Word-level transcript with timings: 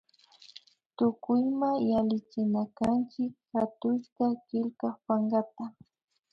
Tukuyma 0.95 1.69
yallichinakanchik 1.91 3.33
hatushka 3.53 4.25
killka 4.47 4.87
pankata 5.05 5.65